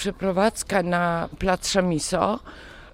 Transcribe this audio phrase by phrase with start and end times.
[0.00, 2.40] przeprowadzka na plac Szamiso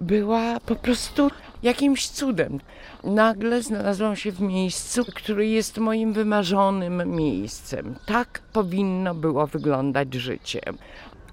[0.00, 1.30] była po prostu
[1.62, 2.60] jakimś cudem.
[3.04, 7.95] Nagle znalazłam się w miejscu, które jest moim wymarzonym miejscem.
[8.07, 10.61] Tak powinno było wyglądać życie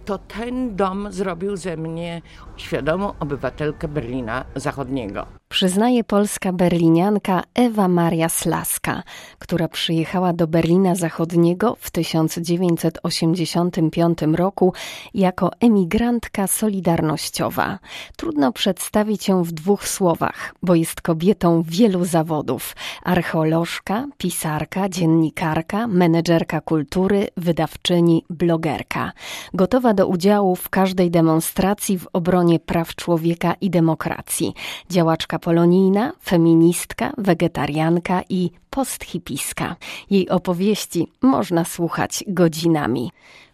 [0.05, 2.21] to ten dom zrobił ze mnie
[2.57, 9.03] świadomą obywatelkę Berlina Zachodniego przyznaje polska berlinianka Ewa Maria Slaska,
[9.39, 14.73] która przyjechała do Berlina Zachodniego w 1985 roku
[15.13, 17.79] jako emigrantka solidarnościowa.
[18.17, 26.61] Trudno przedstawić ją w dwóch słowach, bo jest kobietą wielu zawodów: archeolożka, pisarka, dziennikarka, menedżerka
[26.61, 29.11] kultury, wydawczyni, blogerka.
[29.53, 34.53] Gotowa do udziału w każdej demonstracji w obronie praw człowieka i demokracji.
[34.89, 39.75] Działaczka polonijna, feministka, wegetarianka i posthipiska.
[40.09, 43.11] Jej opowieści można słuchać godzinami.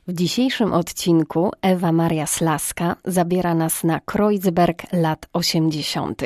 [0.07, 6.21] W dzisiejszym odcinku Ewa Maria Slaska zabiera nas na Kreuzberg lat 80.,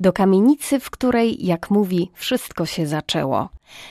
[0.00, 3.48] do kamienicy, w której, jak mówi, wszystko się zaczęło.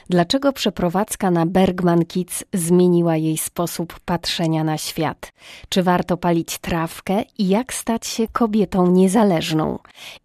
[0.10, 5.34] Dlaczego przeprowadzka na Bergman Kids zmieniła jej sposób patrzenia na świat?
[5.70, 9.80] Czy warto palić trawkę i jak stać się kobietą niezależną?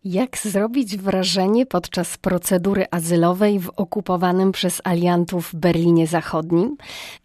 [0.04, 6.76] Jak zrobić wrażenie podczas procedury azylowej w okupowanym przez aliantów Berlinie Zachodnim?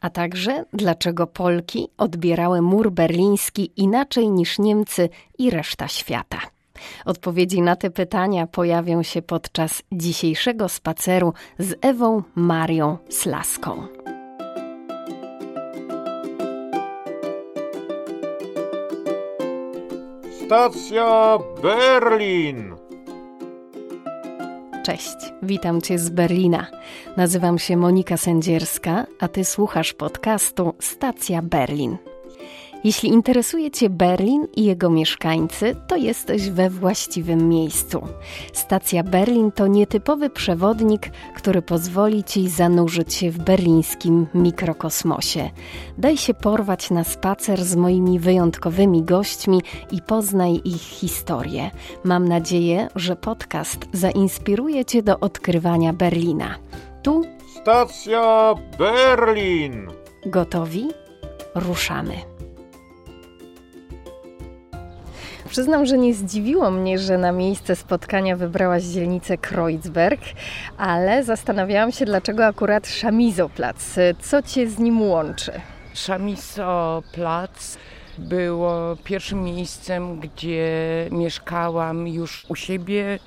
[0.02, 6.56] A także dlaczego Polki odbierały mur berliński inaczej niż Niemcy i reszta świata?
[7.06, 13.88] Odpowiedzi na te pytania pojawią się podczas dzisiejszego spaceru z Ewą Marią Slaską.
[20.45, 22.75] Stacja Berlin.
[24.86, 26.67] Cześć, witam Cię z Berlina.
[27.17, 31.97] Nazywam się Monika Sędzierska, a Ty słuchasz podcastu Stacja Berlin.
[32.83, 38.08] Jeśli interesuje Cię Berlin i jego mieszkańcy, to jesteś we właściwym miejscu.
[38.53, 45.50] Stacja Berlin to nietypowy przewodnik, który pozwoli Ci zanurzyć się w berlińskim mikrokosmosie.
[45.97, 51.72] Daj się porwać na spacer z moimi wyjątkowymi gośćmi i poznaj ich historię.
[52.03, 56.56] Mam nadzieję, że podcast zainspiruje Cię do odkrywania Berlina.
[57.03, 57.24] Tu
[57.62, 59.88] Stacja Berlin.
[60.25, 60.88] Gotowi?
[61.56, 62.37] Ruszamy.
[65.50, 70.22] Przyznam, że nie zdziwiło mnie, że na miejsce spotkania wybrałaś dzielnicę Kreuzberg,
[70.78, 73.96] ale zastanawiałam się, dlaczego akurat Szamizoplac.
[74.22, 75.52] Co cię z nim łączy?
[75.94, 77.78] Szamizoplac
[78.18, 80.69] było pierwszym miejscem, gdzie
[81.12, 83.19] mieszkałam już u siebie,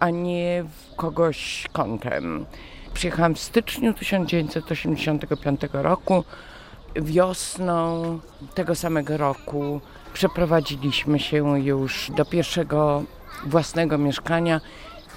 [0.00, 2.46] a nie w kogoś kątem.
[2.94, 6.24] Przyjechałam w styczniu 1985 roku.
[6.96, 8.18] Wiosną
[8.54, 9.80] tego samego roku
[10.12, 13.02] przeprowadziliśmy się już do pierwszego
[13.46, 14.60] własnego mieszkania.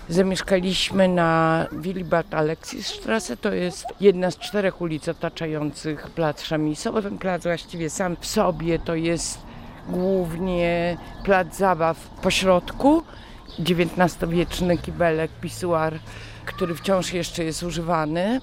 [0.09, 7.01] Zamieszkaliśmy na Willibald Alexisstrasse, to jest jedna z czterech ulic otaczających plac Szamisowy.
[7.01, 9.39] Ten plac właściwie sam w sobie to jest
[9.89, 13.03] głównie plac zabaw po środku.
[13.59, 15.99] XIX-wieczny kibelek, pisuar,
[16.45, 18.41] który wciąż jeszcze jest używany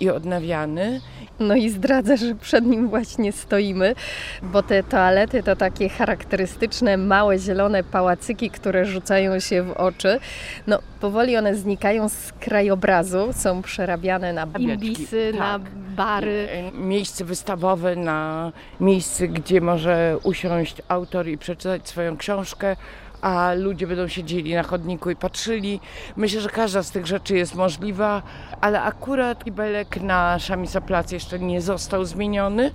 [0.00, 1.00] i odnawiany.
[1.40, 3.94] No i zdradzę, że przed nim właśnie stoimy,
[4.42, 10.20] bo te toalety to takie charakterystyczne, małe, zielone pałacyki, które rzucają się w oczy.
[10.66, 15.40] No, powoli one znikają z krajobrazu, są przerabiane na imbisy, tak.
[15.40, 15.60] na
[15.96, 16.48] bary.
[16.50, 22.76] E, miejsce wystawowe, na miejsce, gdzie może usiąść autor i przeczytać swoją książkę
[23.20, 25.80] a ludzie będą siedzieli na chodniku i patrzyli.
[26.16, 28.22] Myślę, że każda z tych rzeczy jest możliwa,
[28.60, 32.70] ale akurat kibelek na Szamisoplac jeszcze nie został zmieniony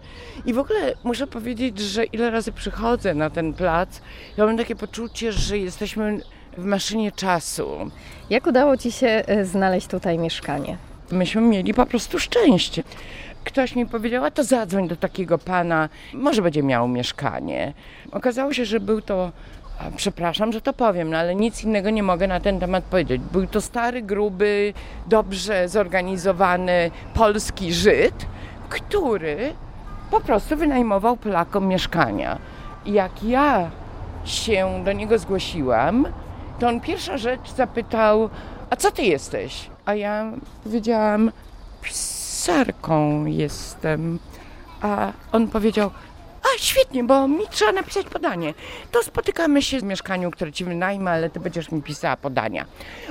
[0.46, 4.02] i w ogóle muszę powiedzieć, że ile razy przychodzę na ten plac,
[4.38, 6.20] ja mam takie poczucie, że jesteśmy
[6.58, 7.92] w maszynie czasu.
[8.30, 10.78] Jak udało Ci się e, znaleźć tutaj mieszkanie?
[11.12, 12.84] Myśmy mieli po prostu szczęście.
[13.44, 17.74] Ktoś mi powiedział, a to zadzwoń do takiego pana, może będzie miał mieszkanie.
[18.12, 19.32] Okazało się, że był to
[19.96, 23.22] Przepraszam, że to powiem, no ale nic innego nie mogę na ten temat powiedzieć.
[23.32, 24.74] Był to stary, gruby,
[25.08, 28.26] dobrze zorganizowany polski Żyd,
[28.70, 29.54] który
[30.12, 32.38] po prostu wynajmował Polakom mieszkania.
[32.86, 33.70] Jak ja
[34.26, 36.08] się do niego zgłosiłam,
[36.60, 38.30] to on pierwsza rzecz zapytał,
[38.70, 39.70] a co ty jesteś?
[39.86, 40.32] A ja
[40.64, 41.32] powiedziałam,
[41.82, 44.20] pisarką jestem.
[44.82, 45.92] A on powiedział,
[46.58, 48.54] świetnie, bo mi trzeba napisać podanie.
[48.92, 52.66] To spotykamy się w mieszkaniu, które ci wynajmę, ale ty będziesz mi pisała podania.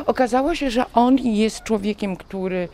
[0.06, 2.68] Okazało się, że on jest człowiekiem, który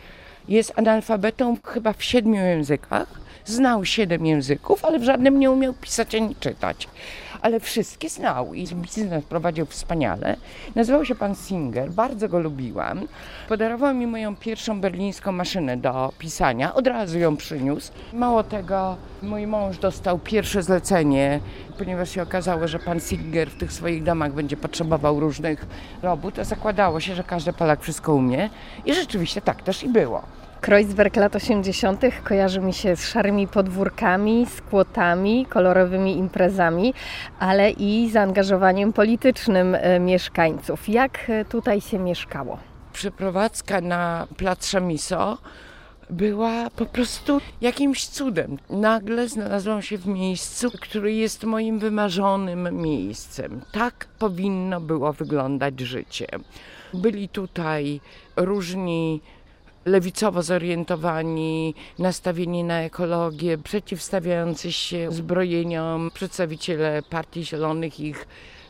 [0.47, 3.07] jest analfabetą chyba w siedmiu językach.
[3.45, 6.87] Znał siedem języków, ale w żadnym nie umiał pisać ani czytać.
[7.41, 10.37] Ale wszystkie znał i biznes prowadził wspaniale.
[10.75, 13.07] Nazywał się pan Singer, bardzo go lubiłam.
[13.47, 17.91] Podarował mi moją pierwszą berlińską maszynę do pisania, od razu ją przyniósł.
[18.13, 21.39] Mało tego, mój mąż dostał pierwsze zlecenie,
[21.77, 25.65] ponieważ się okazało, że pan Singer w tych swoich domach będzie potrzebował różnych
[26.01, 28.49] robót, a zakładało się, że każdy Polak wszystko umie
[28.85, 30.38] i rzeczywiście tak też i było.
[30.61, 32.01] Kreuzberg lat 80.
[32.23, 36.93] kojarzy mi się z szarymi podwórkami, z kłotami, kolorowymi imprezami,
[37.39, 40.89] ale i zaangażowaniem politycznym e, mieszkańców.
[40.89, 42.57] Jak e, tutaj się mieszkało?
[42.93, 45.37] Przeprowadzka na plac Szamiso
[46.09, 48.57] była po prostu jakimś cudem.
[48.69, 53.61] Nagle znalazłam się w miejscu, które jest moim wymarzonym miejscem.
[53.71, 56.27] Tak powinno było wyglądać życie.
[56.93, 58.01] Byli tutaj
[58.35, 59.21] różni
[59.85, 68.27] lewicowo zorientowani, nastawieni na ekologię, przeciwstawiający się zbrojeniom, przedstawiciele Partii Zielonych, ich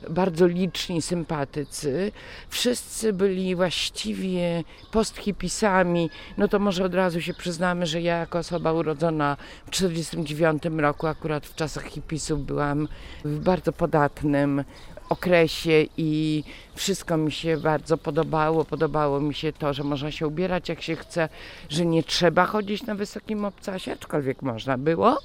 [0.09, 2.11] bardzo liczni sympatycy.
[2.50, 6.09] Wszyscy byli właściwie posthipisami.
[6.38, 11.07] No to może od razu się przyznamy, że ja jako osoba urodzona w 1949 roku,
[11.07, 12.88] akurat w czasach hipisów, byłam
[13.25, 14.63] w bardzo podatnym
[15.09, 16.44] okresie i
[16.75, 18.65] wszystko mi się bardzo podobało.
[18.65, 21.29] Podobało mi się to, że można się ubierać jak się chce,
[21.69, 25.17] że nie trzeba chodzić na wysokim obcasie, aczkolwiek można było.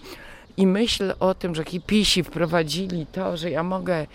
[0.56, 4.06] I myśl o tym, że hipisi wprowadzili to, że ja mogę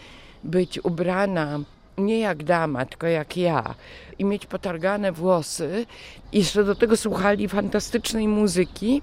[0.43, 1.59] być ubrana
[1.97, 3.75] nie jak dama, tylko jak ja
[4.19, 5.85] i mieć potargane włosy
[6.31, 9.01] i jeszcze do tego słuchali fantastycznej muzyki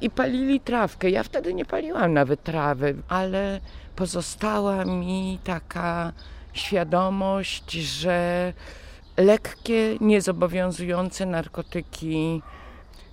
[0.00, 1.10] i palili trawkę.
[1.10, 3.60] Ja wtedy nie paliłam nawet trawy, ale
[3.96, 6.12] pozostała mi taka
[6.52, 8.52] świadomość, że
[9.16, 12.42] lekkie, niezobowiązujące narkotyki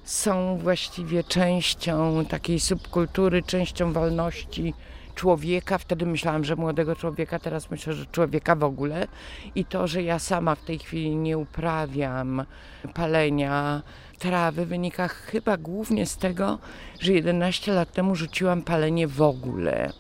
[0.04, 4.74] są właściwie częścią takiej subkultury, częścią wolności
[5.18, 5.78] człowieka.
[5.78, 9.08] Wtedy myślałam, że młodego człowieka, teraz myślę, że człowieka w ogóle.
[9.56, 12.46] I to, że ja sama w tej chwili nie uprawiam
[12.94, 13.82] palenia
[14.20, 16.60] trawy, wynika chyba głównie z tego,
[17.00, 19.92] że 11 lat temu rzuciłam palenie w ogóle.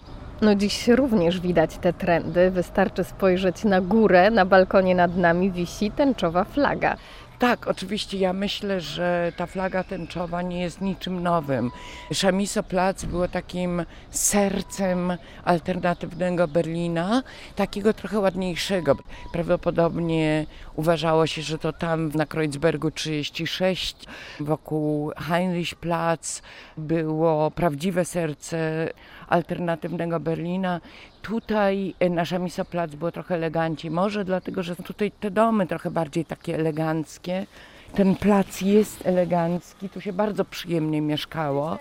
[0.41, 2.51] No dziś również widać te trendy.
[2.51, 6.97] Wystarczy spojrzeć na górę, na balkonie nad nami wisi tęczowa flaga.
[7.39, 11.71] Tak, oczywiście ja myślę, że ta flaga tęczowa nie jest niczym nowym.
[12.13, 17.23] Szamiso Plac było takim sercem alternatywnego Berlina,
[17.55, 18.95] takiego trochę ładniejszego.
[19.31, 20.45] Prawdopodobnie
[20.75, 23.95] uważało się, że to tam na Kreuzbergu 36
[24.39, 26.41] wokół Heinrichplatz
[26.77, 28.89] było prawdziwe serce
[29.27, 30.81] alternatywnego Berlina.
[31.21, 36.25] Tutaj e, nasza Misoplac było trochę eleganciej, może dlatego, że tutaj te domy trochę bardziej
[36.25, 37.45] takie eleganckie.
[37.93, 41.77] Ten plac jest elegancki, tu się bardzo przyjemnie mieszkało,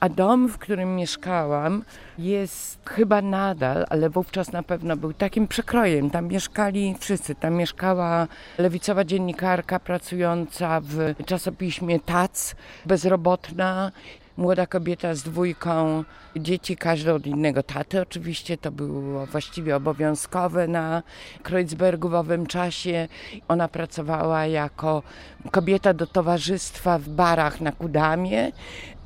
[0.00, 1.84] a dom, w którym mieszkałam,
[2.18, 6.10] jest chyba nadal, ale wówczas na pewno był takim przekrojem.
[6.10, 7.34] Tam mieszkali wszyscy.
[7.34, 12.54] Tam mieszkała lewicowa dziennikarka pracująca w czasopiśmie TAC,
[12.86, 13.92] bezrobotna
[14.36, 16.04] młoda kobieta z dwójką
[16.36, 18.00] dzieci, każdy od innego taty.
[18.00, 21.02] Oczywiście to było właściwie obowiązkowe na
[21.42, 23.08] Kreuzbergu w owym czasie.
[23.48, 25.02] Ona pracowała jako
[25.50, 28.52] kobieta do towarzystwa w barach na Kudamie.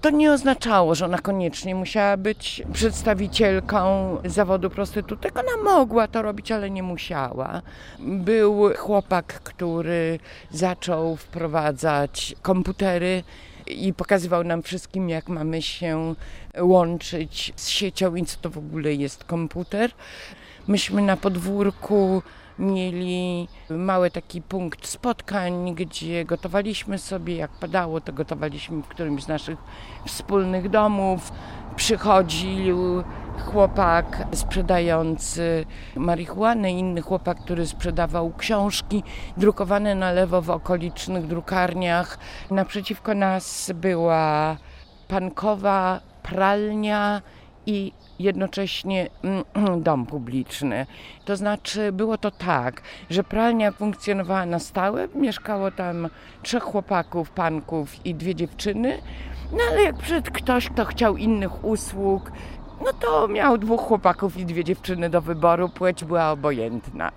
[0.01, 5.39] To nie oznaczało, że ona koniecznie musiała być przedstawicielką zawodu prostytutek.
[5.39, 7.63] Ona mogła to robić, ale nie musiała.
[7.99, 10.19] Był chłopak, który
[10.51, 13.23] zaczął wprowadzać komputery
[13.71, 16.15] i pokazywał nam wszystkim, jak mamy się
[16.61, 19.91] łączyć z siecią i co to w ogóle jest komputer.
[20.69, 22.23] Myśmy na podwórku
[22.59, 29.29] mieli mały taki punkt spotkań, gdzie gotowaliśmy sobie, jak padało, to gotowaliśmy w którymś z
[29.29, 29.59] naszych
[30.07, 31.33] wspólnych domów.
[31.77, 33.03] Przychodził
[33.39, 35.67] chłopak sprzedający
[35.97, 39.03] marihuanę, inny chłopak, który sprzedawał książki
[39.37, 42.19] drukowane na lewo w okolicznych drukarniach.
[42.51, 44.57] Naprzeciwko nas była
[45.09, 47.23] pankowa pralnia
[47.67, 50.87] i jednocześnie mm, dom publiczny.
[51.25, 56.09] To znaczy było to tak, że pralnia funkcjonowała na stałe, mieszkało tam
[56.43, 58.99] trzech chłopaków, panków i dwie dziewczyny.
[59.53, 62.33] No ale jak przyszedł ktoś, kto chciał innych usług,
[62.85, 67.13] no to miał dwóch chłopaków i dwie dziewczyny do wyboru, płeć była obojętna.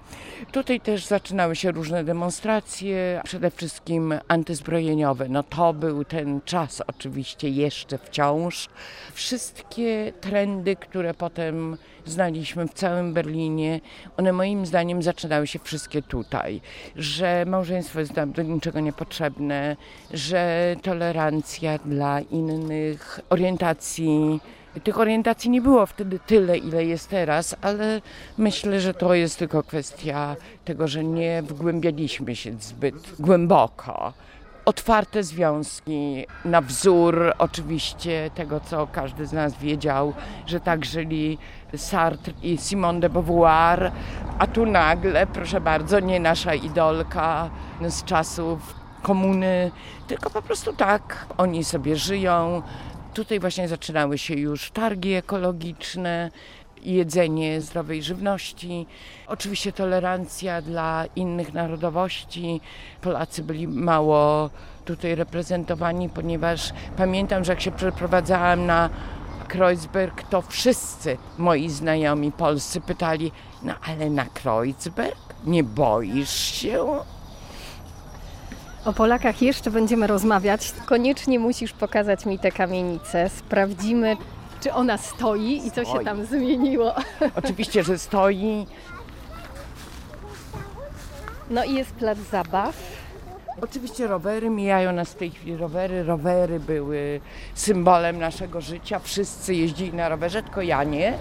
[0.52, 5.30] Tutaj też zaczynały się różne demonstracje, przede wszystkim antyzbrojeniowe.
[5.30, 8.70] No to był ten czas oczywiście jeszcze wciąż.
[9.14, 13.80] Wszystkie trendy, które potem znaliśmy w całym Berlinie,
[14.18, 16.62] one moim zdaniem zaczynały się wszystkie tutaj.
[16.96, 19.76] Że małżeństwo jest nam do niczego niepotrzebne,
[20.14, 24.40] że tolerancja dla innych orientacji
[24.84, 28.02] Tych orientacji nie było wtedy tyle, ile jest teraz, ale
[28.38, 30.36] myślę, że to jest tylko kwestia
[30.66, 34.14] tego, że nie wgłębialiśmy się zbyt głęboko.
[34.66, 40.14] Otwarte związki, na wzór oczywiście tego, co każdy z nas wiedział,
[40.46, 41.38] że tak żyli
[41.76, 43.92] Sartre i Simone de Beauvoir,
[44.40, 47.50] a tu nagle, proszę bardzo, nie nasza idolka
[47.90, 49.72] z czasów komuny,
[50.08, 52.62] tylko po prostu tak, oni sobie żyją,
[53.14, 56.32] Tutaj właśnie zaczynały się już targi ekologiczne,
[56.84, 58.88] jedzenie zdrowej żywności,
[59.28, 62.62] oczywiście tolerancja dla innych narodowości.
[63.02, 64.50] Polacy byli mało
[64.86, 68.90] tutaj reprezentowani, ponieważ pamiętam, że jak się przeprowadzałam na
[69.48, 73.32] Kreuzberg, to wszyscy moi znajomi polscy pytali,
[73.64, 76.86] no ale na Kreuzberg nie boisz się?
[78.86, 80.74] O Polakach jeszcze będziemy rozmawiać.
[80.86, 83.30] Koniecznie musisz pokazać mi tę kamienicę.
[83.30, 84.18] Sprawdzimy,
[84.62, 86.96] czy ona stoi i co się tam zmieniło.
[87.36, 88.66] Oczywiście, że stoi.
[91.50, 92.78] No i jest plac zabaw.
[93.62, 96.04] Oczywiście rowery, mijają nas w tej chwili rowery.
[96.04, 97.22] Rowery były
[97.54, 99.00] symbolem naszego życia.
[99.00, 101.14] Wszyscy jeździli na rowerze, tylko ja nie.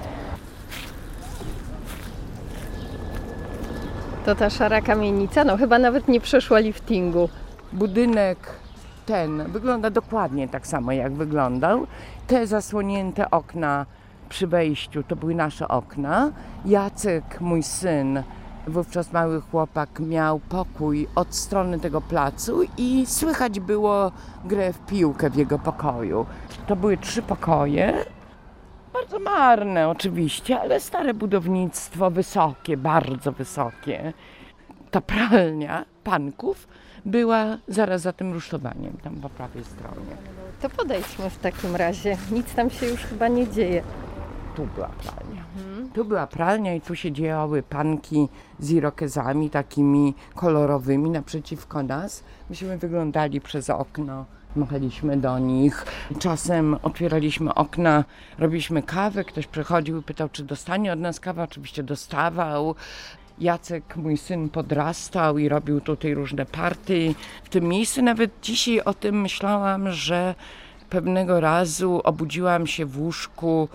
[4.25, 7.29] To ta szara kamienica, no chyba nawet nie przeszła liftingu.
[7.73, 8.39] Budynek
[9.07, 11.87] ten wygląda dokładnie tak samo, jak wyglądał.
[12.27, 13.87] Te zasłonięte okna
[14.29, 16.33] przy wejściu to były nasze okna.
[16.65, 18.23] Jacek, mój syn,
[18.67, 24.13] wówczas mały chłopak, miał pokój od strony tego placu i słychać było
[24.45, 26.27] grę w piłkę w jego pokoju.
[26.67, 28.05] To były trzy pokoje.
[28.93, 34.13] Bardzo marne oczywiście, ale stare budownictwo, wysokie, bardzo wysokie.
[34.91, 36.69] Ta pralnia panków
[37.05, 40.17] była zaraz za tym rusztowaniem, tam po prawej stronie.
[40.63, 42.17] To podejdźmy w takim razie.
[42.33, 43.83] Nic tam się już chyba nie dzieje.
[44.57, 45.45] Tu była pralnia.
[45.57, 45.91] Mhm.
[45.91, 48.29] Tu była pralnia i tu się działy panki
[48.59, 52.25] z irokezami takimi kolorowymi naprzeciwko nas.
[52.51, 54.25] Myśmy wyglądali przez okno
[54.57, 55.85] machaliśmy do nich.
[56.19, 58.05] Czasem otwieraliśmy okna,
[58.39, 61.43] robiliśmy kawę, ktoś przychodził i pytał, czy dostanie od nas kawę.
[61.43, 62.75] Oczywiście dostawał.
[63.41, 68.03] Jacek, mój syn, podrastał i robił tutaj różne party w tym miejscu.
[68.03, 70.35] Nawet dzisiaj o tym myślałam, że
[70.91, 73.69] pewnego razu obudziłam się w łóżku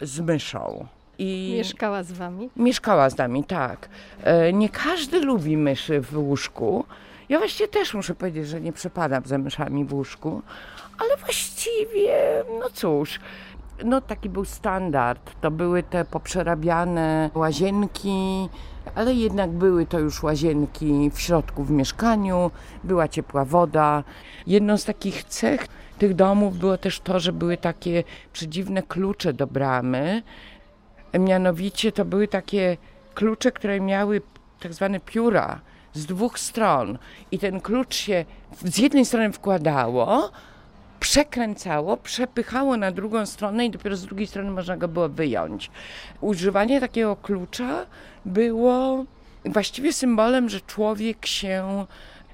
[0.00, 0.86] z myszą.
[1.18, 2.50] I mieszkała z wami?
[2.56, 3.88] Mieszkała z nami, tak.
[4.22, 6.84] E, nie każdy lubi myszy w łóżku.
[7.28, 10.42] Ja właściwie też muszę powiedzieć, że nie przepadam za myszami w łóżku,
[10.98, 13.20] ale właściwie, no cóż,
[13.84, 15.40] no taki był standard.
[15.40, 18.48] To były te poprzerabiane łazienki,
[18.94, 22.50] ale jednak były to już łazienki w środku w mieszkaniu,
[22.84, 24.04] była ciepła woda.
[24.46, 25.66] Jedną z takich cech
[25.98, 30.22] tych domów było też to, że były takie przedziwne klucze do bramy.
[31.18, 32.76] Mianowicie to były takie
[33.14, 34.22] klucze, które miały
[34.60, 35.60] tak zwane pióra
[35.92, 36.98] z dwóch stron
[37.30, 38.24] i ten klucz się
[38.64, 40.30] z jednej strony wkładało,
[41.00, 45.70] przekręcało, przepychało na drugą stronę i dopiero z drugiej strony można go było wyjąć.
[46.20, 47.86] Używanie takiego klucza
[48.24, 49.04] było
[49.44, 51.86] właściwie symbolem, że człowiek się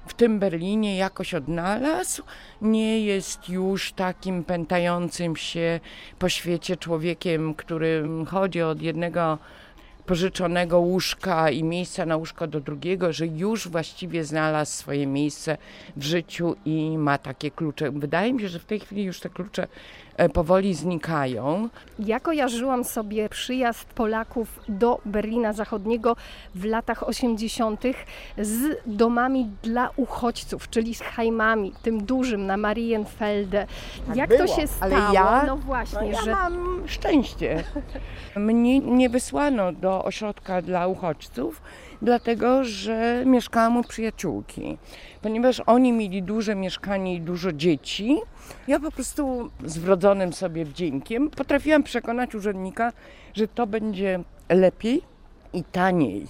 [0.07, 2.23] w tym Berlinie jakoś odnalazł,
[2.61, 5.79] nie jest już takim pętającym się
[6.19, 9.37] po świecie człowiekiem, który chodzi od jednego
[10.05, 15.57] pożyczonego łóżka i miejsca na łóżko do drugiego, że już właściwie znalazł swoje miejsce
[15.95, 17.91] w życiu i ma takie klucze.
[17.91, 19.67] Wydaje mi się, że w tej chwili już te klucze
[20.33, 21.69] powoli znikają.
[21.99, 26.15] Ja kojarzyłam sobie przyjazd Polaków do Berlina Zachodniego
[26.55, 27.83] w latach 80.
[28.37, 33.67] z domami dla uchodźców, czyli z hajmami, tym dużym na Marienfelde.
[34.07, 34.95] Tak Jak było, to się stało?
[34.95, 37.63] Ale ja, no właśnie, no ja że mam szczęście.
[38.35, 41.61] Mnie nie wysłano do ośrodka dla uchodźców,
[42.01, 44.77] dlatego że mieszkałam u przyjaciółki.
[45.21, 48.17] Ponieważ oni mieli duże mieszkanie i dużo dzieci,
[48.67, 52.91] ja po prostu z wrodzonym sobie wdziękiem potrafiłam przekonać urzędnika,
[53.33, 55.01] że to będzie lepiej
[55.53, 56.27] i taniej.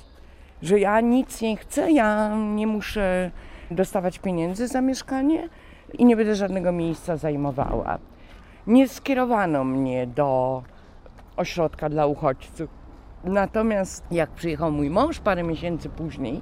[0.61, 3.31] Że ja nic nie chcę, ja nie muszę
[3.71, 5.49] dostawać pieniędzy za mieszkanie
[5.93, 7.97] i nie będę żadnego miejsca zajmowała.
[8.67, 10.63] Nie skierowano mnie do
[11.37, 12.69] ośrodka dla uchodźców.
[13.23, 16.41] Natomiast jak przyjechał mój mąż parę miesięcy później,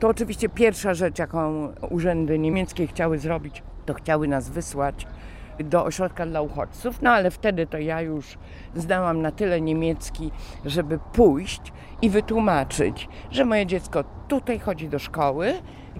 [0.00, 5.06] to oczywiście pierwsza rzecz, jaką urzędy niemieckie chciały zrobić, to chciały nas wysłać
[5.64, 8.38] do ośrodka dla uchodźców, no ale wtedy to ja już
[8.76, 10.30] znałam na tyle niemiecki,
[10.64, 11.72] żeby pójść
[12.02, 15.54] i wytłumaczyć, że moje dziecko tutaj chodzi do szkoły,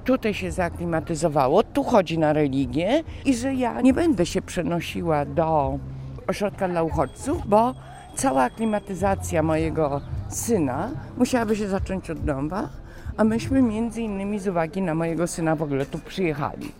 [0.04, 5.78] tutaj się zaaklimatyzowało, tu chodzi na religię i że ja nie będę się przenosiła do
[6.26, 7.74] ośrodka dla uchodźców, bo
[8.14, 12.68] cała aklimatyzacja mojego syna musiałaby się zacząć od nowa,
[13.16, 16.72] a myśmy między innymi z uwagi na mojego syna w ogóle tu przyjechali.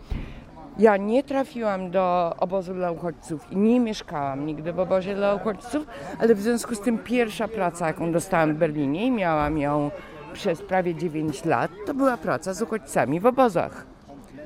[0.78, 5.86] Ja nie trafiłam do obozu dla uchodźców i nie mieszkałam nigdy w obozie dla uchodźców,
[6.18, 9.90] ale w związku z tym pierwsza praca, jaką dostałam w Berlinie i miałam ją
[10.32, 13.86] przez prawie 9 lat, to była praca z uchodźcami w obozach.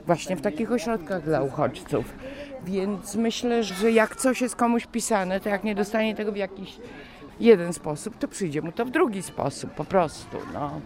[0.06, 2.14] Właśnie w takich ośrodkach dla uchodźców.
[2.64, 6.78] Więc myślę, że jak coś jest komuś pisane, to jak nie dostanie tego w jakiś
[7.40, 10.36] jeden sposób, to przyjdzie mu to w drugi sposób, po prostu.
[10.54, 10.80] No.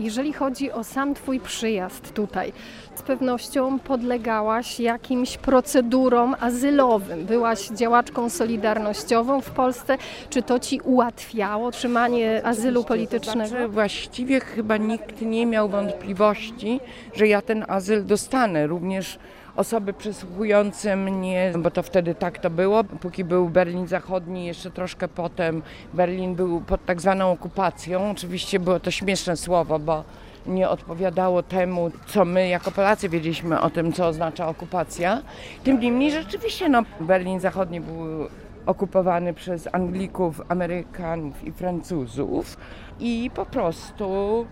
[0.00, 2.52] Jeżeli chodzi o sam Twój przyjazd tutaj,
[2.94, 7.24] z pewnością podlegałaś jakimś procedurom azylowym.
[7.24, 9.98] Byłaś działaczką solidarnościową w Polsce.
[10.30, 13.48] Czy to Ci ułatwiało otrzymanie azylu politycznego?
[13.48, 16.80] Znaczy, właściwie chyba nikt nie miał wątpliwości,
[17.14, 18.66] że ja ten azyl dostanę.
[18.66, 19.18] Również
[19.56, 25.08] osoby przesłuchujące mnie, bo to wtedy tak to było, póki był Berlin Zachodni, jeszcze troszkę
[25.08, 25.62] potem
[25.94, 28.10] Berlin był pod tak zwaną okupacją.
[28.10, 30.04] Oczywiście było to śmieszne słowo, bo
[30.46, 35.22] nie odpowiadało temu, co my jako Polacy wiedzieliśmy o tym, co oznacza okupacja.
[35.64, 38.28] Tym niemniej rzeczywiście no, Berlin Zachodni był
[38.66, 42.56] okupowany przez Anglików, Amerykanów i Francuzów
[43.00, 44.46] i po prostu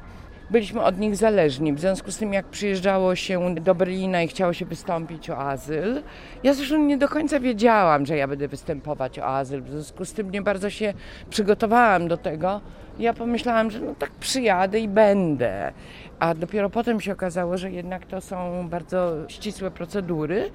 [0.51, 1.73] byliśmy od nich zależni.
[1.73, 6.03] W związku z tym, jak przyjeżdżało się do Berlina i chciało się wystąpić o azyl,
[6.43, 9.63] ja zresztą nie do końca wiedziałam, że ja będę występować o azyl.
[9.63, 10.95] W związku z tym nie bardzo się
[11.31, 12.61] przygotowałam do tego.
[12.99, 15.73] Ja pomyślałam, że no tak przyjadę i będę.
[16.19, 20.51] A dopiero potem się okazało, że jednak to są bardzo ścisłe procedury.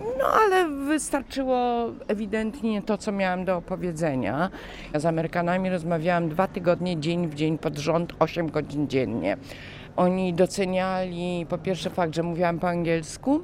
[0.00, 4.50] No ale wystarczyło ewidentnie to, co miałam do opowiedzenia.
[4.92, 9.36] Ja z Amerykanami rozmawiałam dwa tygodnie, dzień w dzień pod rząd, 8 godzin dziennie.
[9.96, 13.40] Oni doceniali po pierwsze fakt, że mówiłam po angielsku,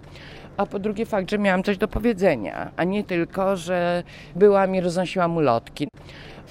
[0.57, 4.03] a po drugie fakt, że miałam coś do powiedzenia, a nie tylko, że
[4.37, 5.89] byłam i roznosiłam ulotki.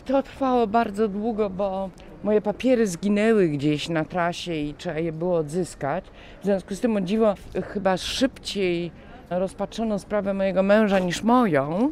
[0.06, 1.90] To trwało bardzo długo, bo
[2.24, 6.06] moje papiery zginęły gdzieś na trasie i trzeba je było odzyskać.
[6.42, 7.36] W związku z tym, o dziwo,
[7.74, 8.92] chyba szybciej
[9.30, 11.92] rozpatrzono sprawę mojego męża niż moją,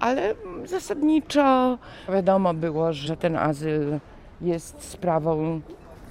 [0.00, 0.34] ale
[0.64, 3.98] zasadniczo wiadomo było, że ten azyl
[4.40, 5.60] jest sprawą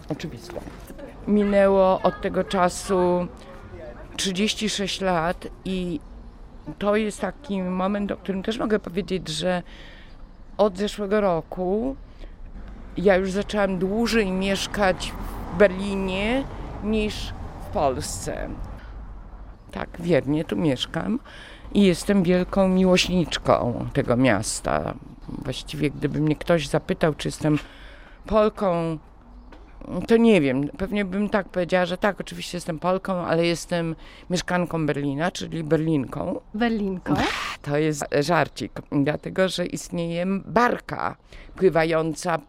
[0.09, 0.55] oczywistą.
[1.27, 3.27] Minęło od tego czasu
[4.17, 5.99] 36 lat i
[6.79, 9.63] to jest taki moment, o którym też mogę powiedzieć, że
[10.57, 11.95] od zeszłego roku
[12.97, 15.13] ja już zaczęłam dłużej mieszkać
[15.53, 16.43] w Berlinie
[16.83, 17.33] niż
[17.69, 18.49] w Polsce.
[19.75, 21.19] Tak, wiernie tu mieszkam
[21.73, 24.93] i jestem wielką miłośniczką tego miasta.
[25.29, 27.59] Właściwie, gdyby mnie ktoś zapytał, czy jestem
[28.25, 28.97] Polką,
[30.07, 30.69] to nie wiem.
[30.77, 33.95] Pewnie bym tak powiedziała, że tak, oczywiście jestem Polką, ale jestem
[34.29, 36.39] mieszkanką Berlina, czyli Berlinką.
[36.53, 37.13] Berlinką.
[37.61, 41.15] To jest żarcik, dlatego że istnieje barka
[41.55, 42.39] pływająca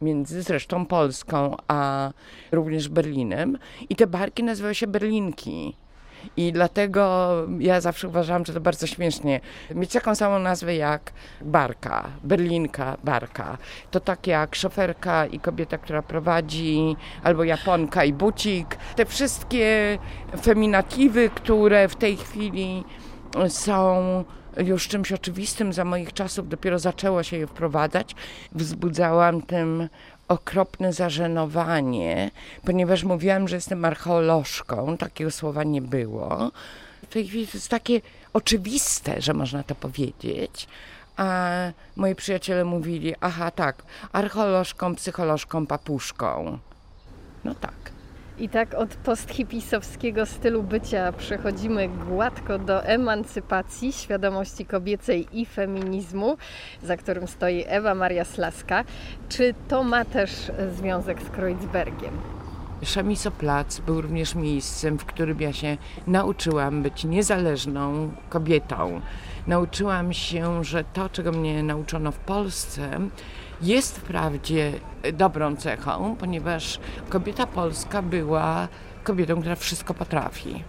[0.00, 2.10] między zresztą Polską, a
[2.52, 3.58] również Berlinem.
[3.88, 5.76] I te barki nazywają się Berlinki.
[6.36, 9.40] I dlatego ja zawsze uważałam, że to bardzo śmiesznie
[9.74, 13.58] mieć taką samą nazwę jak barka, berlinka, barka.
[13.90, 18.76] To tak jak szoferka i kobieta, która prowadzi, albo japonka i bucik.
[18.96, 19.98] Te wszystkie
[20.42, 22.84] feminatywy, które w tej chwili
[23.48, 24.24] są
[24.56, 28.14] już czymś oczywistym za moich czasów, dopiero zaczęło się je wprowadzać,
[28.52, 29.88] wzbudzałam tym
[30.30, 32.30] okropne zażenowanie,
[32.64, 36.50] ponieważ mówiłam, że jestem archeolożką, takiego słowa nie było.
[37.02, 38.00] W tej chwili to jest takie
[38.32, 40.68] oczywiste, że można to powiedzieć.
[41.16, 41.48] A
[41.96, 46.58] moi przyjaciele mówili, aha tak, archeolożką, psycholożką, papuszką.
[47.44, 47.99] No tak.
[48.40, 56.36] I tak od posthipisowskiego stylu bycia przechodzimy gładko do emancypacji, świadomości kobiecej i feminizmu,
[56.82, 58.84] za którym stoi Ewa Maria Slaska.
[59.28, 60.30] Czy to ma też
[60.76, 62.12] związek z Kreuzbergiem?
[62.82, 65.76] Szamisoplac był również miejscem, w którym ja się
[66.06, 69.00] nauczyłam być niezależną kobietą.
[69.46, 73.00] Nauczyłam się, że to, czego mnie nauczono w Polsce,
[73.62, 74.72] jest wprawdzie
[75.12, 78.68] dobrą cechą, ponieważ kobieta polska była
[79.04, 80.64] kobietą, która wszystko potrafi.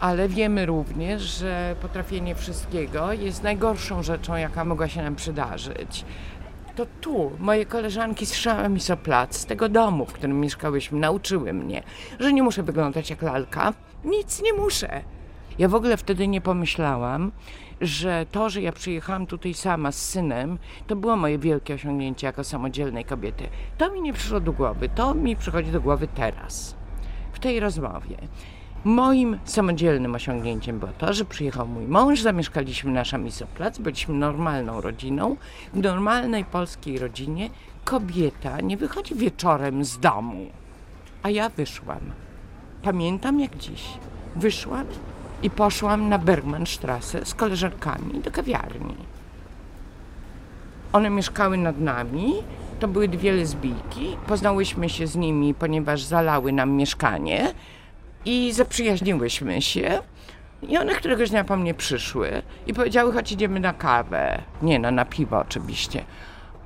[0.00, 6.04] Ale wiemy również, że potrafienie wszystkiego jest najgorszą rzeczą, jaka mogła się nam przydarzyć.
[6.76, 11.82] To tu moje koleżanki z Szamisoplac, z tego domu, w którym mieszkałyśmy, nauczyły mnie,
[12.20, 13.72] że nie muszę wyglądać jak lalka.
[14.04, 15.02] Nic nie muszę.
[15.58, 17.32] Ja w ogóle wtedy nie pomyślałam,
[17.80, 22.44] że to, że ja przyjechałam tutaj sama z synem, to było moje wielkie osiągnięcie jako
[22.44, 23.48] samodzielnej kobiety.
[23.78, 26.76] To mi nie przyszło do głowy, to mi przychodzi do głowy teraz,
[27.32, 28.16] w tej rozmowie.
[28.84, 35.36] Moim samodzielnym osiągnięciem było to, że przyjechał mój mąż, zamieszkaliśmy na Szamisoplac, byliśmy normalną rodziną.
[35.74, 37.50] W normalnej polskiej rodzinie
[37.84, 40.46] kobieta nie wychodzi wieczorem z domu,
[41.22, 42.00] a ja wyszłam.
[42.82, 43.84] Pamiętam jak dziś.
[44.36, 44.86] Wyszłam
[45.42, 48.96] i poszłam na Bergmannstraße z koleżankami do kawiarni.
[50.92, 52.34] One mieszkały nad nami,
[52.80, 54.16] to były dwie lesbijki.
[54.26, 57.54] Poznałyśmy się z nimi, ponieważ zalały nam mieszkanie
[58.24, 60.02] i zaprzyjaźniłyśmy się.
[60.62, 64.42] I one któregoś dnia po mnie przyszły i powiedziały, chodź idziemy na kawę.
[64.62, 66.04] Nie, no na piwo oczywiście.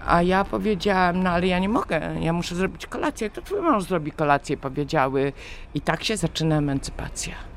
[0.07, 3.31] A ja powiedziałam, no ale ja nie mogę, ja muszę zrobić kolację.
[3.31, 5.33] To twój mąż zrobi kolację, powiedziały.
[5.75, 7.52] I tak się zaczyna emancypacja.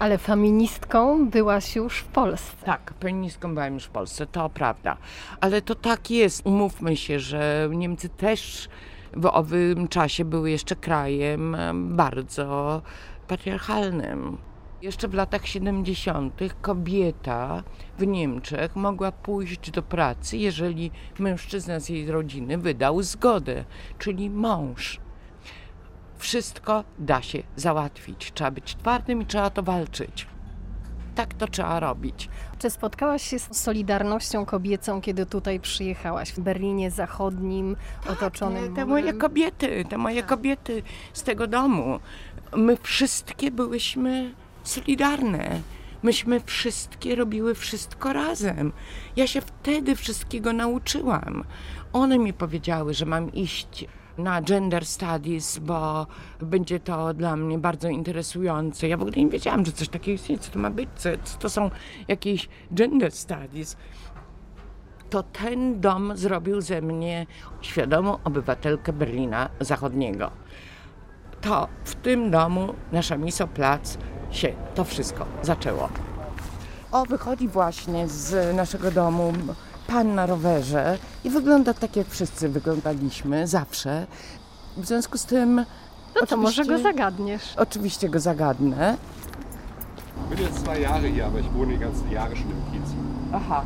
[0.00, 2.66] Ale feministką byłaś już w Polsce.
[2.66, 4.96] Tak, feministką byłam już w Polsce, to prawda.
[5.40, 6.46] Ale to tak jest.
[6.46, 8.68] Umówmy się, że Niemcy też
[9.12, 12.82] w owym czasie były jeszcze krajem em, bardzo
[13.28, 14.38] patriarchalnym.
[14.82, 16.40] Jeszcze w latach 70.
[16.60, 17.62] kobieta
[17.98, 23.64] w Niemczech mogła pójść do pracy, jeżeli mężczyzna z jej rodziny wydał zgodę,
[23.98, 25.00] czyli mąż.
[26.20, 28.32] Wszystko da się załatwić.
[28.34, 30.26] Trzeba być twardym i trzeba to walczyć.
[31.14, 32.28] Tak to trzeba robić.
[32.58, 37.76] Czy spotkałaś się z Solidarnością Kobiecą, kiedy tutaj przyjechałaś w Berlinie Zachodnim,
[38.08, 42.00] otoczonym Te, moje kobiety, te moje kobiety z tego domu,
[42.56, 45.60] my wszystkie byłyśmy solidarne.
[46.02, 48.72] Myśmy wszystkie robiły wszystko razem.
[49.16, 51.44] Ja się wtedy wszystkiego nauczyłam.
[51.92, 53.86] One mi powiedziały, że mam iść
[54.18, 56.06] na gender studies, bo
[56.40, 58.88] będzie to dla mnie bardzo interesujące.
[58.88, 61.50] Ja w ogóle nie wiedziałam, że coś takiego istnieje, co to ma być, co, to
[61.50, 61.70] są
[62.08, 63.76] jakieś gender studies
[65.10, 67.26] to ten dom zrobił ze mnie
[67.60, 70.30] świadomą obywatelkę Berlina Zachodniego.
[71.40, 73.98] To w tym domu, nasza Misoplac,
[74.30, 75.88] się to wszystko zaczęło.
[76.92, 79.32] O, wychodzi właśnie z naszego domu
[79.90, 84.06] pan na rowerze i wygląda tak, jak wszyscy wyglądaliśmy zawsze.
[84.76, 85.64] W związku z tym.
[86.20, 87.54] No to może go zagadniesz.
[87.56, 88.96] Oczywiście go zagadnę.
[90.30, 92.90] Bin jetzt zwei Jahre hier, aber ich wohne die ganzen Jahre schon im Kiez.
[93.32, 93.64] Aha.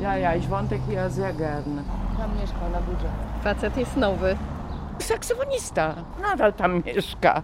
[0.00, 1.82] Ja, ja, ich wohnte hier sehr gern.
[2.18, 3.08] Tam mieszkał na górze.
[3.44, 4.36] Facet jest nowy.
[4.98, 5.94] Saksofonista.
[6.22, 7.42] Nadal tam mieszka.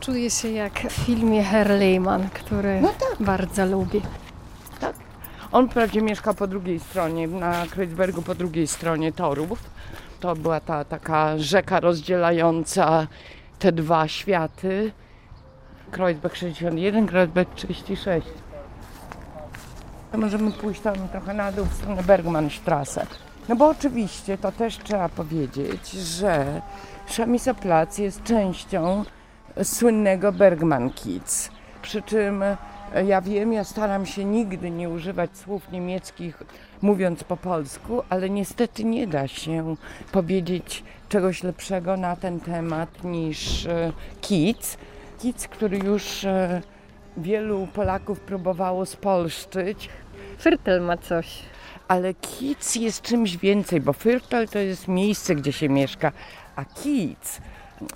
[0.00, 3.26] Czuję się jak w filmie Herr Lehmann, który No tak.
[3.26, 4.00] bardzo lubię.
[5.54, 9.70] On wprawdzie mieszkał po drugiej stronie, na Kreuzbergu po drugiej stronie torów.
[10.20, 13.06] To była ta taka rzeka rozdzielająca
[13.58, 14.92] te dwa światy.
[15.90, 18.26] Kreuzberg 61, Kreuzberg 36.
[20.12, 23.06] To możemy pójść tam trochę na dół w stronę Bergmannstraße.
[23.48, 26.62] No bo oczywiście to też trzeba powiedzieć, że
[27.06, 29.04] Szamisoplac jest częścią
[29.62, 31.50] słynnego Bergman Kiez.
[31.82, 32.44] Przy czym
[33.06, 36.42] ja wiem, ja staram się nigdy nie używać słów niemieckich
[36.82, 39.76] mówiąc po polsku, ale niestety nie da się
[40.12, 44.76] powiedzieć czegoś lepszego na ten temat niż e, Kiez.
[45.22, 46.62] Kiez, który już e,
[47.16, 49.88] wielu Polaków próbowało spolszczyć,
[50.38, 51.42] Fyrtel ma coś.
[51.88, 56.12] ale Kiez jest czymś więcej, bo Fürtel to jest miejsce, gdzie się mieszka,
[56.56, 57.40] a Kiez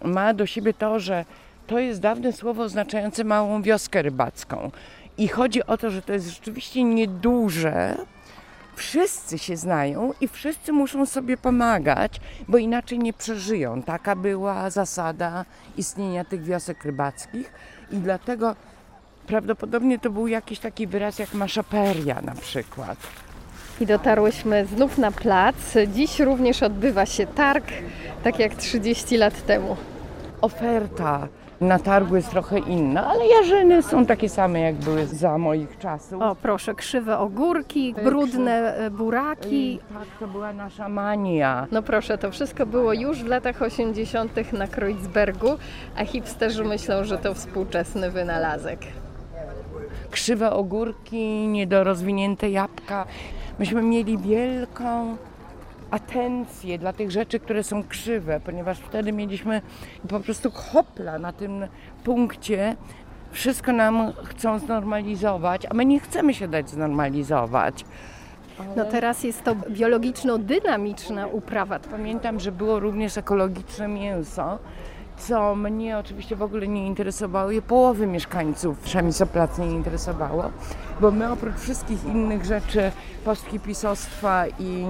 [0.05, 1.24] ma do siebie to, że
[1.68, 4.70] to jest dawne słowo oznaczające małą wioskę rybacką.
[5.18, 7.96] I chodzi o to, że to jest rzeczywiście nieduże.
[8.76, 13.83] Wszyscy się znają i wszyscy muszą sobie pomagać, bo inaczej nie przeżyją.
[13.83, 15.44] Taka była zasada
[15.76, 17.52] istnienia tych wiosek rybackich
[17.90, 18.57] i dlatego
[19.26, 22.98] prawdopodobnie to był jakiś taki wyraz jak maszaperia na przykład.
[23.81, 25.57] I dotarłyśmy znów na plac.
[25.94, 27.64] Dziś również odbywa się targ,
[28.24, 29.76] tak jak 30 lat temu.
[30.40, 31.28] oferta
[31.61, 36.23] na targu jest trochę inna, ale jarzyny są takie same, jak były za moich czasów.
[36.23, 39.81] O, proszę, krzywe ogórki, brudne e, buraki.
[39.94, 41.66] Tak, to była nasza mania.
[41.73, 44.53] No proszę, to wszystko było już w latach 80.
[44.53, 45.49] na Kreuzbergu,
[45.97, 48.81] a hipsterzy myślą, że to współczesny wynalazek.
[50.11, 53.07] Krzywe ogórki, niedorozwinięte jabłka.
[53.59, 55.16] Myśmy mieli wielką
[55.90, 59.62] atencję dla tych rzeczy, które są krzywe, ponieważ wtedy mieliśmy
[60.09, 61.66] po prostu hopla na tym
[62.05, 62.77] punkcie.
[63.33, 67.85] Wszystko nam chcą znormalizować, a my nie chcemy się dać znormalizować.
[68.77, 71.79] No teraz jest to biologiczno-dynamiczna uprawa.
[71.79, 74.59] Pamiętam, że było również ekologiczne mięso,
[75.18, 80.50] co mnie oczywiście w ogóle nie interesowało i połowy mieszkańców Szamisoplac nie interesowało,
[81.00, 82.92] bo my oprócz wszystkich innych rzeczy
[83.24, 84.87] posthipisostwa i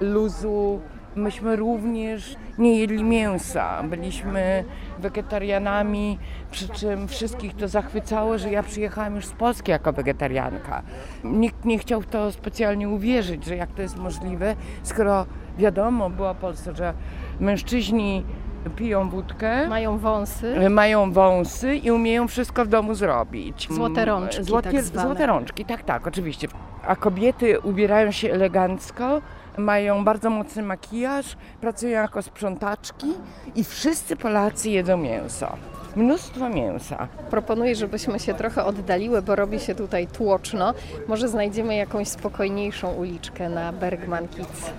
[0.00, 0.80] luzu
[1.16, 4.64] Myśmy również nie jedli mięsa, byliśmy
[4.98, 6.18] wegetarianami,
[6.50, 10.82] przy czym wszystkich to zachwycało, że ja przyjechałam już z Polski jako wegetarianka.
[11.24, 15.26] Nikt nie chciał w to specjalnie uwierzyć, że jak to jest możliwe, skoro
[15.58, 16.94] wiadomo było Polsce, że
[17.40, 18.24] mężczyźni
[18.70, 20.70] piją wódkę, Mają wąsy.
[20.70, 23.68] mają wąsy i umieją wszystko w domu zrobić.
[23.70, 25.08] Złote rączki, Złote, tak zwane.
[25.08, 26.48] złote rączki, tak, tak, oczywiście.
[26.86, 29.20] A kobiety ubierają się elegancko,
[29.58, 33.06] mają bardzo mocny makijaż, pracują jako sprzątaczki
[33.54, 35.52] i wszyscy Polacy jedzą mięso.
[35.96, 37.08] Mnóstwo mięsa.
[37.30, 40.74] Proponuję, żebyśmy się trochę oddaliły, bo robi się tutaj tłoczno.
[41.08, 44.70] Może znajdziemy jakąś spokojniejszą uliczkę na Bergman-Kitz.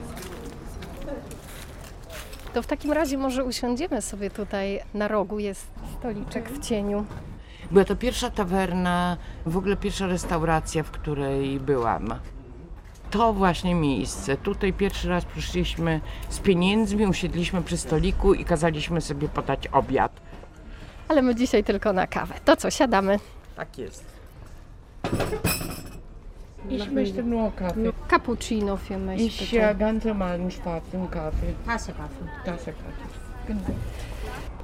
[2.53, 5.67] To w takim razie może usiądziemy sobie tutaj na rogu, jest
[5.99, 7.05] stoliczek w cieniu.
[7.71, 12.15] Była to pierwsza tawerna, w ogóle pierwsza restauracja, w której byłam.
[13.11, 14.37] To właśnie miejsce.
[14.37, 20.11] Tutaj pierwszy raz przyszliśmy z pieniędzmi, usiedliśmy przy stoliku i kazaliśmy sobie podać obiad.
[21.07, 22.33] Ale my dzisiaj tylko na kawę.
[22.45, 23.19] To co, siadamy?
[23.55, 24.05] Tak jest.
[26.69, 27.91] Ich möchte nur Kaffee.
[28.07, 29.55] Cappuccino für mich, Ich bitte.
[29.55, 31.53] ja ganz normalen schwarzen Kaffee.
[31.65, 32.25] Tasse Kaffee.
[32.45, 33.47] Tasse Kaffee.
[33.47, 33.75] Genau.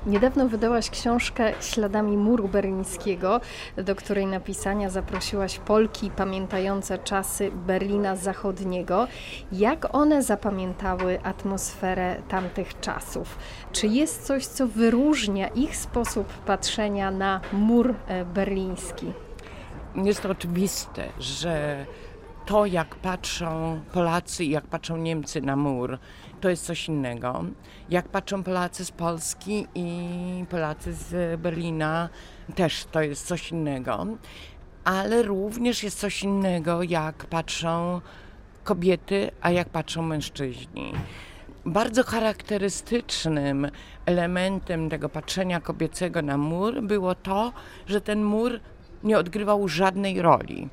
[0.06, 3.42] Niedawno wydałaś książkę Śladami muru berlińskiego,
[3.78, 9.08] do której napisania zaprosiłaś Polki pamiętające czasy Berlina Zachodniego.
[9.52, 13.38] Jak one zapamiętały atmosferę tamtych czasów?
[13.72, 19.06] Czy jest coś, co wyróżnia ich sposób patrzenia na mur e, berliński?
[19.95, 21.86] Jest to oczywiste, że
[22.45, 25.97] to jak patrzą Polacy i jak patrzą Niemcy na mur,
[26.41, 27.43] to jest coś innego.
[27.89, 29.99] Jak patrzą Polacy z Polski i
[30.49, 32.10] Polacy z Berlina,
[32.56, 34.08] też to jest coś innego.
[34.84, 38.02] Ale również jest coś innego, jak patrzą
[38.63, 40.93] kobiety, a jak patrzą mężczyźni.
[41.65, 43.71] Bardzo charakterystycznym
[44.06, 47.54] elementem tego patrzenia kobiecego na mur było to,
[47.88, 48.60] że ten mur
[49.04, 50.70] nie odgrywał żadnej roli.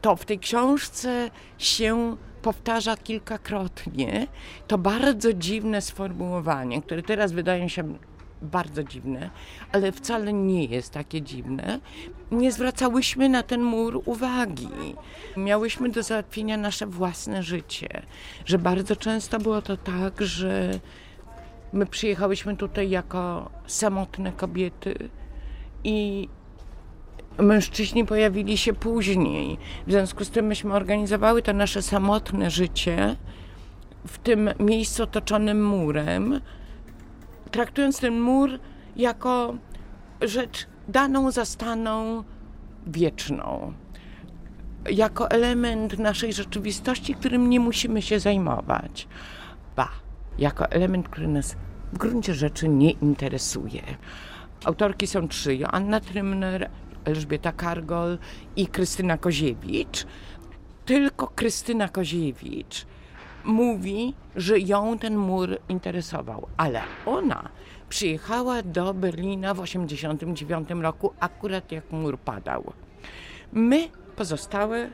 [0.00, 4.26] To w tej książce się powtarza kilkakrotnie.
[4.66, 7.94] To bardzo dziwne sformułowanie, które teraz wydają się
[8.42, 9.30] bardzo dziwne,
[9.72, 11.80] ale wcale nie jest takie dziwne.
[12.30, 14.68] Nie zwracałyśmy na ten mur uwagi.
[15.36, 18.02] Miałyśmy do załatwienia nasze własne życie.
[18.44, 20.70] Że bardzo często było to tak, że
[21.72, 25.08] my przyjechałyśmy tutaj jako samotne kobiety
[25.84, 26.28] i
[27.38, 29.58] mężczyźni pojawili się później.
[29.86, 33.16] W związku z tym myśmy organizowały to nasze samotne życie
[34.06, 36.40] w tym miejscu otoczonym murem,
[37.50, 38.50] traktując ten mur
[38.96, 39.54] jako
[40.20, 42.24] rzecz daną, zastaną,
[42.86, 43.72] wieczną.
[44.90, 49.08] Jako element naszej rzeczywistości, którym nie musimy się zajmować.
[49.76, 49.88] Ba,
[50.38, 51.56] jako element, który nas
[51.92, 53.82] w gruncie rzeczy nie interesuje.
[54.64, 56.70] Autorki są trzy: Joanna Trymner,
[57.04, 58.18] Elżbieta Kargol
[58.56, 60.06] i Krystyna Koziewicz.
[60.84, 62.86] Tylko Krystyna Koziewicz
[63.44, 67.48] mówi, że ją ten mur interesował, ale ona
[67.88, 72.72] przyjechała do Berlina w 1989 roku, akurat jak mur padał.
[73.52, 74.90] My pozostałe,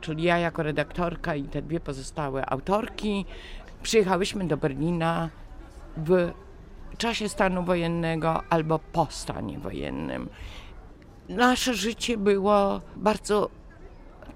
[0.00, 3.26] czyli ja jako redaktorka i te dwie pozostałe autorki,
[3.82, 5.30] przyjechałyśmy do Berlina
[5.96, 6.32] w
[6.98, 10.28] czasie stanu wojennego albo po stanie wojennym.
[11.30, 13.50] Nasze życie było bardzo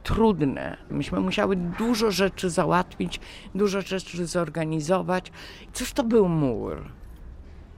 [0.03, 0.77] trudne.
[0.91, 3.21] Myśmy musiały dużo rzeczy załatwić,
[3.55, 5.33] dużo rzeczy zorganizować.
[5.73, 6.93] Cóż to był mur?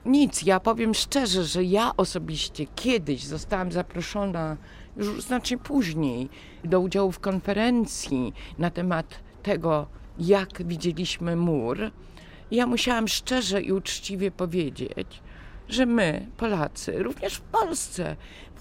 [0.04, 4.56] Nic, ja powiem szczerze, że ja osobiście kiedyś zostałam zaproszona,
[4.96, 6.28] już znacznie później,
[6.64, 9.86] do udziału w konferencji na temat tego,
[10.18, 11.78] jak widzieliśmy mur.
[12.50, 15.22] Ja musiałam szczerze i uczciwie powiedzieć,
[15.68, 18.16] że my, Polacy, również w Polsce,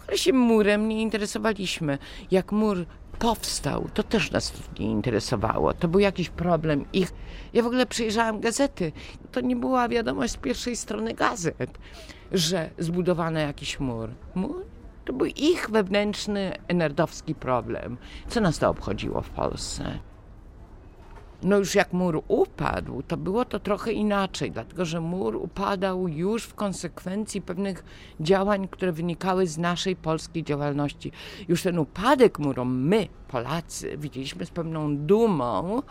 [0.06, 1.98] ogóle się murem nie interesowaliśmy.
[2.32, 2.86] Jak mur
[3.20, 5.74] powstał, to też nas nie interesowało.
[5.74, 7.13] To był jakiś problem ich.
[7.54, 8.91] Ja w ogóle przyjrzałam gazety.
[9.32, 11.78] To nie była wiadomość z pierwszej strony gazet,
[12.32, 14.10] że zbudowano jakiś mur.
[14.36, 14.65] Mur?
[15.06, 17.98] To był ich wewnętrzny, nerdowski problem.
[18.28, 20.00] Co nas to obchodziło w Polsce?
[21.45, 26.43] No już jak mur upadł, to było to trochę inaczej, dlatego że mur upadał już
[26.43, 27.84] w konsekwencji pewnych
[28.19, 31.12] działań, które wynikały z naszej polskiej działalności.
[31.47, 35.81] Już ten upadek muru my, Polacy, widzieliśmy z pewną dumą,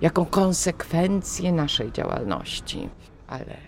[0.00, 2.88] jako konsekwencję naszej działalności.
[3.26, 3.67] Ale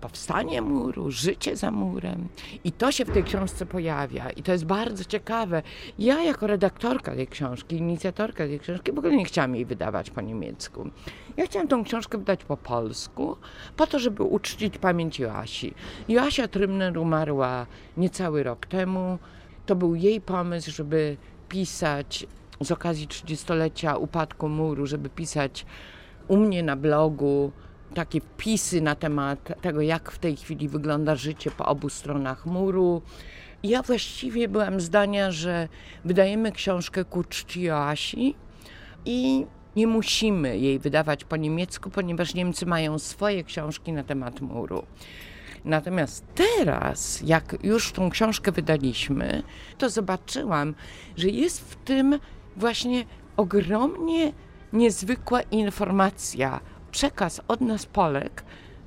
[0.00, 2.28] powstanie muru, życie za murem.
[2.64, 4.30] I to się w tej książce pojawia.
[4.30, 5.62] I to jest bardzo ciekawe.
[5.98, 10.20] Ja jako redaktorka tej książki, inicjatorka tej książki, w ogóle nie chciałam jej wydawać po
[10.20, 10.90] niemiecku.
[11.36, 13.36] Ja chciałam tą książkę wydać po polsku,
[13.76, 15.74] po to, żeby uczcić pamięć Joasi.
[16.08, 19.18] Joasia Trymner umarła niecały rok temu.
[19.66, 21.16] To był jej pomysł, żeby
[21.48, 22.26] pisać
[22.60, 25.66] z okazji 30-lecia upadku muru, żeby pisać
[26.28, 27.52] u mnie na blogu
[27.94, 33.02] takie wpisy na temat tego, jak w tej chwili wygląda życie po obu stronach muru.
[33.62, 35.68] Ja właściwie byłam zdania, że
[36.04, 38.34] wydajemy książkę ku czci Joasi
[39.04, 39.46] i
[39.76, 44.82] nie musimy jej wydawać po niemiecku, ponieważ Niemcy mają swoje książki na temat muru.
[45.64, 49.42] Natomiast teraz, jak już tą książkę wydaliśmy,
[49.78, 50.74] to zobaczyłam,
[51.16, 52.18] że jest w tym
[52.56, 53.04] właśnie
[53.36, 54.32] ogromnie
[54.72, 56.60] niezwykła informacja,
[56.96, 58.44] przekaz od nas Polek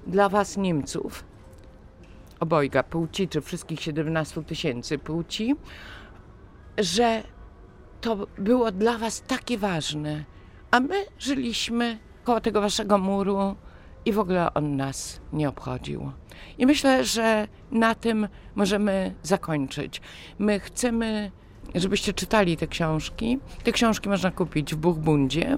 [0.08, 1.24] dla Was Niemców,
[2.40, 5.56] obojga płci, czy wszystkich 17 tysięcy płci,
[6.78, 7.24] że
[8.02, 10.26] to było dla Was takie ważne,
[10.72, 13.56] a my żyliśmy koło tego Waszego muru
[14.06, 16.12] i w ogóle on nas nie obchodził.
[16.58, 20.02] I myślę, że na tym możemy zakończyć.
[20.40, 21.32] My chcemy,
[21.76, 23.40] żebyście czytali te książki.
[23.64, 25.58] Te książki można kupić w Buchbundzie.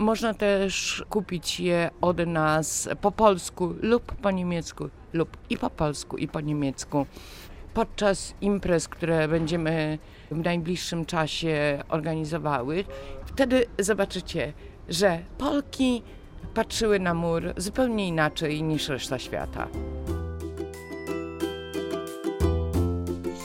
[0.00, 6.16] Można też kupić je od nas po polsku lub po niemiecku, lub i po polsku,
[6.16, 7.06] i po niemiecku.
[7.74, 9.98] Podczas imprez, które będziemy
[10.30, 12.84] w najbliższym czasie organizowały,
[13.26, 14.52] wtedy zobaczycie,
[14.88, 16.02] że Polki
[16.54, 19.68] patrzyły na mur zupełnie inaczej niż reszta świata.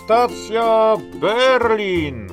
[0.05, 2.24] Stacja Berlin.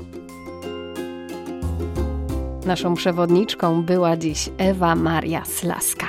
[2.66, 6.06] Naszą przewodniczką była dziś Ewa Maria Slaska.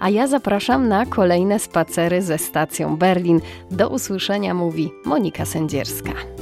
[0.00, 3.40] A ja zapraszam na kolejne spacery ze stacją Berlin.
[3.70, 6.33] Do usłyszenia mówi Monika Sędzierska.